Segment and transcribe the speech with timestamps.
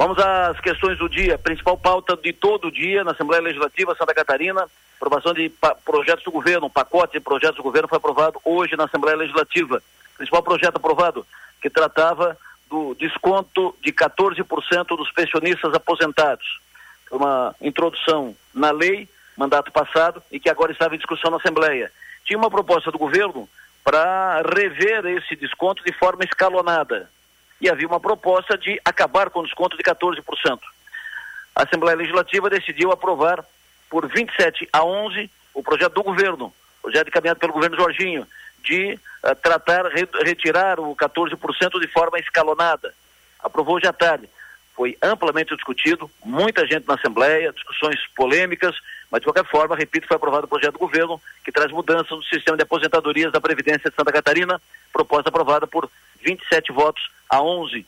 [0.00, 1.36] Vamos às questões do dia.
[1.36, 4.64] Principal pauta de todo dia na Assembleia Legislativa Santa Catarina.
[4.96, 5.52] Aprovação de
[5.84, 9.82] projetos do governo, um pacote de projetos do governo foi aprovado hoje na Assembleia Legislativa.
[10.16, 11.26] Principal projeto aprovado
[11.60, 12.34] que tratava
[12.70, 16.46] do desconto de 14% dos pensionistas aposentados.
[17.10, 19.06] Uma introdução na lei,
[19.36, 21.92] mandato passado, e que agora estava em discussão na Assembleia.
[22.24, 23.46] Tinha uma proposta do governo
[23.84, 27.10] para rever esse desconto de forma escalonada
[27.60, 30.22] e havia uma proposta de acabar com o desconto de 14%.
[31.54, 33.44] A Assembleia Legislativa decidiu aprovar
[33.88, 38.26] por 27 a 11 o projeto do governo, projeto encaminhado pelo governo Jorginho,
[38.62, 42.94] de uh, tratar, re, retirar o 14% de forma escalonada.
[43.40, 44.28] Aprovou à tarde.
[44.74, 48.74] Foi amplamente discutido, muita gente na Assembleia, discussões polêmicas,
[49.10, 52.22] mas de qualquer forma, repito, foi aprovado o projeto do governo que traz mudanças no
[52.22, 54.60] sistema de aposentadorias da Previdência de Santa Catarina,
[54.92, 55.90] proposta aprovada por
[56.22, 57.84] 27 votos a 11.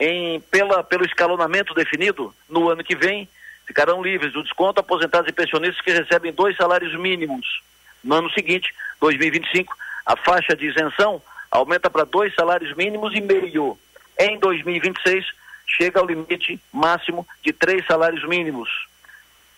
[0.00, 3.28] Em, pela, pelo escalonamento definido, no ano que vem,
[3.66, 7.62] ficarão livres do desconto aposentados e pensionistas que recebem dois salários mínimos.
[8.02, 13.78] No ano seguinte, 2025, a faixa de isenção aumenta para dois salários mínimos e meio.
[14.18, 15.24] Em 2026,
[15.66, 18.87] chega ao limite máximo de três salários mínimos.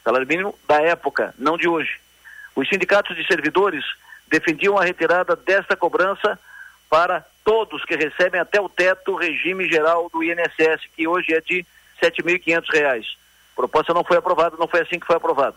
[0.05, 2.01] Salário mínimo da época, não de hoje.
[2.57, 3.85] Os sindicatos de servidores
[4.29, 6.39] defendiam a retirada desta cobrança
[6.89, 11.67] para todos que recebem até o teto regime geral do INSS, que hoje é de
[12.01, 13.05] R$ 7.500.
[13.53, 15.57] A proposta não foi aprovada, não foi assim que foi aprovada.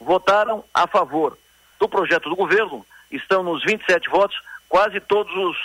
[0.00, 1.36] Votaram a favor
[1.78, 5.56] do projeto do governo, estão nos 27 votos, quase todos os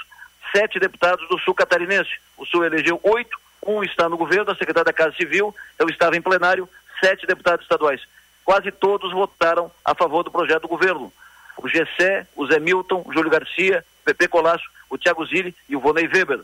[0.51, 2.11] sete deputados do Sul Catarinense.
[2.37, 6.15] O Sul elegeu oito, um está no governo, a secretária da Casa Civil, eu estava
[6.15, 6.67] em plenário,
[7.03, 8.01] sete deputados estaduais.
[8.45, 11.11] Quase todos votaram a favor do projeto do governo.
[11.57, 15.75] O Gessé, o Zé Milton, o Júlio Garcia, o Pepe Colasso, o Tiago Zilli e
[15.75, 16.39] o Vonei Weber.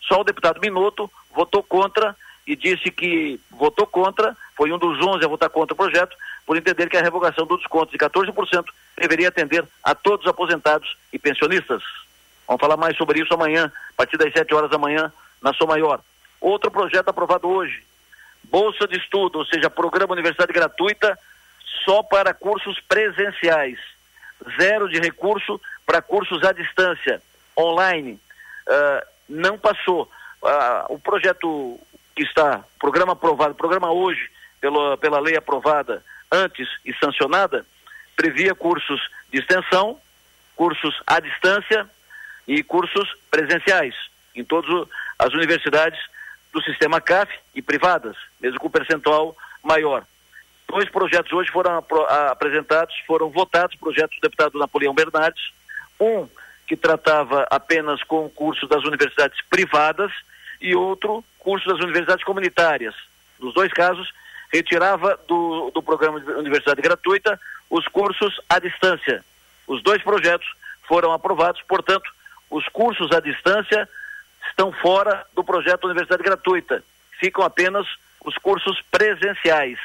[0.00, 5.24] Só o deputado Minuto votou contra e disse que votou contra, foi um dos 11
[5.24, 9.28] a votar contra o projeto, por entender que a revogação do desconto de 14% deveria
[9.28, 11.82] atender a todos os aposentados e pensionistas.
[12.46, 15.10] Vamos falar mais sobre isso amanhã, a partir das 7 horas da manhã,
[15.40, 16.00] na Sou Maior.
[16.40, 17.82] Outro projeto aprovado hoje,
[18.54, 21.18] Bolsa de Estudo, ou seja, programa Universidade Gratuita
[21.84, 23.80] só para cursos presenciais.
[24.56, 27.20] Zero de recurso para cursos à distância,
[27.58, 28.12] online.
[28.12, 30.08] Uh, não passou.
[30.40, 31.80] Uh, o projeto
[32.14, 37.66] que está, programa aprovado, programa hoje, pela, pela lei aprovada antes e sancionada,
[38.14, 39.00] previa cursos
[39.32, 39.98] de extensão,
[40.54, 41.90] cursos à distância
[42.46, 43.96] e cursos presenciais
[44.32, 44.88] em todas
[45.18, 45.98] as universidades
[46.54, 50.04] do sistema CAF e privadas, mesmo com percentual maior.
[50.68, 51.82] Dois projetos hoje foram
[52.30, 55.50] apresentados, foram votados, projetos do deputado Napoleão Bernardes,
[55.98, 56.28] um
[56.66, 60.12] que tratava apenas com cursos das universidades privadas
[60.60, 62.94] e outro curso das universidades comunitárias.
[63.38, 64.12] Nos dois casos,
[64.52, 67.40] retirava do, do programa de universidade gratuita
[67.70, 69.24] os cursos à distância.
[69.66, 70.46] Os dois projetos
[70.86, 72.10] foram aprovados, portanto,
[72.50, 73.88] os cursos à distância
[74.48, 76.84] estão fora do projeto Universidade Gratuita.
[77.18, 77.86] Ficam apenas
[78.24, 79.78] os cursos presenciais.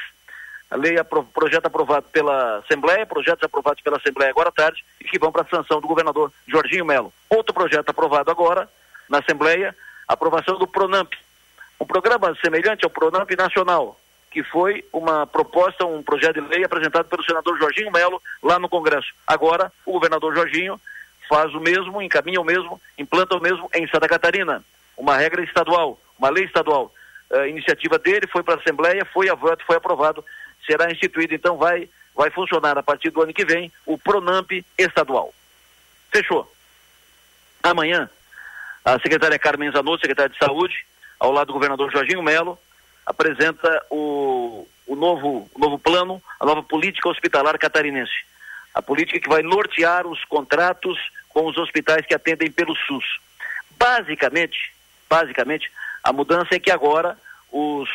[0.70, 0.96] A lei,
[1.34, 5.42] projeto aprovado pela Assembleia, projetos aprovados pela Assembleia agora à tarde e que vão para
[5.42, 7.12] a sanção do governador Jorginho Melo.
[7.28, 8.68] Outro projeto aprovado agora
[9.08, 9.74] na Assembleia,
[10.06, 11.12] aprovação do PRONAMP.
[11.80, 13.98] Um programa semelhante ao PRONAMP Nacional,
[14.30, 18.68] que foi uma proposta, um projeto de lei apresentado pelo senador Jorginho Melo lá no
[18.68, 19.08] Congresso.
[19.26, 20.80] Agora, o governador Jorginho
[21.28, 24.62] faz o mesmo, encaminha o mesmo, implanta o mesmo em Santa Catarina.
[24.96, 26.92] Uma regra estadual, uma lei estadual.
[27.32, 30.24] A iniciativa dele foi para a Assembleia, foi a voto, foi aprovado,
[30.66, 35.32] será instituído, então vai, vai funcionar a partir do ano que vem o Pronamp estadual.
[36.10, 36.50] Fechou.
[37.62, 38.10] Amanhã,
[38.84, 40.74] a secretária Carmen Zanotto, secretária de Saúde,
[41.18, 42.58] ao lado do governador Jorginho Melo,
[43.06, 48.24] apresenta o, o, novo, o novo plano, a nova política hospitalar catarinense.
[48.74, 50.98] A política que vai nortear os contratos
[51.28, 53.04] com os hospitais que atendem pelo SUS.
[53.78, 54.72] Basicamente,
[55.08, 55.70] basicamente,
[56.02, 57.16] a mudança é que agora
[57.50, 57.88] os,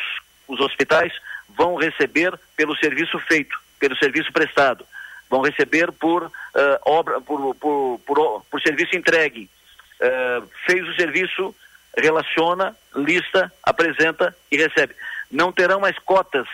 [0.46, 1.12] os hospitais
[1.48, 4.86] vão receber pelo serviço feito, pelo serviço prestado,
[5.28, 6.30] vão receber por uh,
[6.84, 9.50] obra, por, por, por, por, serviço entregue.
[10.00, 11.54] Uh, fez o serviço,
[11.96, 14.94] relaciona, lista, apresenta e recebe.
[15.30, 16.46] Não terão mais cotas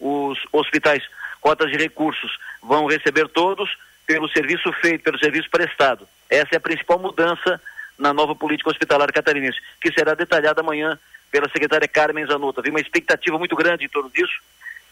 [0.00, 1.02] os hospitais,
[1.40, 2.38] cotas de recursos.
[2.62, 3.76] Vão receber todos
[4.06, 6.08] pelo serviço feito, pelo serviço prestado.
[6.30, 7.60] Essa é a principal mudança
[7.98, 10.98] na nova política hospitalar catarinense, que será detalhada amanhã
[11.30, 12.60] pela secretária Carmen Zanotto.
[12.60, 14.40] Havia uma expectativa muito grande em torno disso.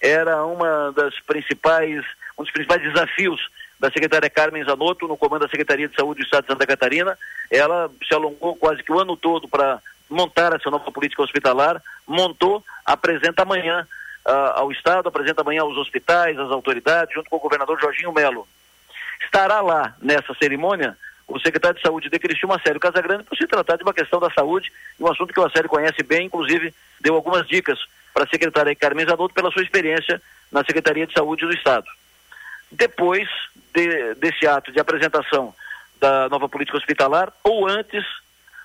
[0.00, 2.04] Era uma das principais,
[2.36, 3.40] um dos principais desafios
[3.78, 7.16] da secretária Carmen Zanotto no comando da Secretaria de Saúde do Estado de Santa Catarina.
[7.50, 12.64] Ela se alongou quase que o ano todo para montar essa nova política hospitalar, montou,
[12.84, 13.86] apresenta amanhã
[14.26, 18.46] uh, ao Estado, apresenta amanhã aos hospitais, às autoridades, junto com o governador Jorginho Melo.
[19.24, 20.96] Estará lá nessa cerimônia
[21.28, 24.30] o secretário de Saúde de Criciúma, Célio Casagrande, por se tratar de uma questão da
[24.30, 27.78] saúde, um assunto que o Acélio conhece bem, inclusive deu algumas dicas
[28.14, 31.86] para a secretária Carmen Zanotto pela sua experiência na Secretaria de Saúde do Estado.
[32.70, 33.28] Depois
[33.74, 35.54] de, desse ato de apresentação
[36.00, 38.04] da nova política hospitalar, ou antes,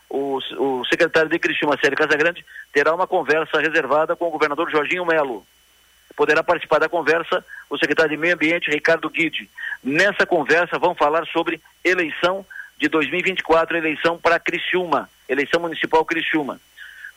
[0.10, 5.06] o, o secretário de Criciúma, Célio Casagrande, terá uma conversa reservada com o governador Jorginho
[5.06, 5.46] Melo.
[6.16, 9.50] Poderá participar da conversa o secretário de Meio Ambiente, Ricardo Guide.
[9.84, 12.46] Nessa conversa vão falar sobre eleição
[12.78, 16.60] de 2024, eleição para Criciúma, eleição municipal Criciúma.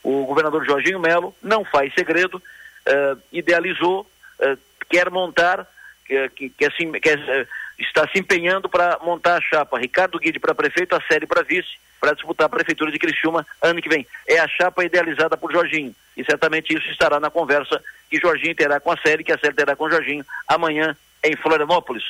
[0.03, 4.07] O governador Jorginho Melo não faz segredo, uh, idealizou,
[4.39, 4.57] uh,
[4.89, 5.67] quer montar,
[6.05, 6.71] quer, quer,
[7.01, 9.79] quer uh, está se empenhando para montar a chapa.
[9.79, 13.81] Ricardo Guide para prefeito, a série para vice, para disputar a prefeitura de Criciúma ano
[13.81, 14.05] que vem.
[14.27, 15.95] É a chapa idealizada por Jorginho.
[16.15, 19.53] E certamente isso estará na conversa que Jorginho terá com a série, que a série
[19.53, 22.03] terá com Jorginho amanhã em Florianópolis.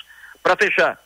[0.43, 0.99] Para fechar,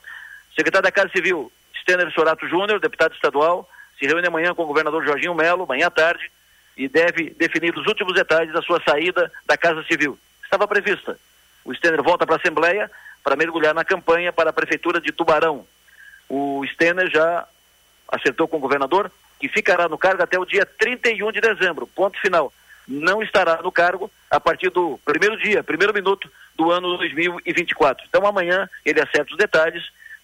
[0.55, 1.51] secretário da Casa Civil,
[1.81, 5.91] Stener Sorato Júnior, deputado estadual, se reúne amanhã com o governador Jorginho Melo, amanhã à
[5.91, 6.29] tarde,
[6.75, 10.17] e deve definir os últimos detalhes da sua saída da Casa Civil.
[10.43, 11.17] Estava prevista.
[11.69, 12.89] O Stener volta para a Assembleia
[13.23, 15.67] para mergulhar na campanha para a Prefeitura de Tubarão.
[16.27, 17.47] O Stener já
[18.11, 22.19] acertou com o governador que ficará no cargo até o dia 31 de dezembro, ponto
[22.19, 22.51] final.
[22.87, 28.03] Não estará no cargo a partir do primeiro dia, primeiro minuto do ano 2024.
[28.09, 29.83] Então amanhã ele acerta os detalhes,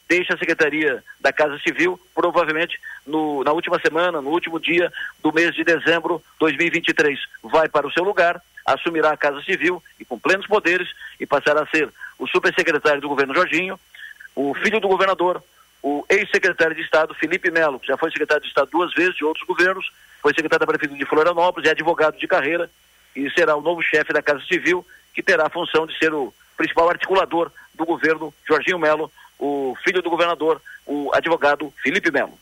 [0.09, 4.92] deixa a Secretaria da Casa Civil, provavelmente no, na última semana, no último dia
[5.22, 7.19] do mês de dezembro de 2023.
[7.44, 11.62] Vai para o seu lugar, assumirá a Casa Civil e com plenos poderes e passará
[11.62, 13.80] a ser o supersecretário do governo Jorginho,
[14.36, 15.44] o filho do governador,
[15.81, 19.24] o ex-secretário de Estado Felipe Melo, que já foi secretário de Estado duas vezes de
[19.24, 19.92] outros governos,
[20.22, 22.69] foi secretário da Prefeitura de Florianópolis, é advogado de carreira
[23.16, 26.34] e será o novo chefe da Casa Civil, que terá a função de ser o
[26.57, 32.38] principal articulador do governo Jorginho Melo, o filho do governador, o advogado Felipe Melo.